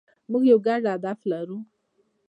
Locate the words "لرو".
1.31-1.57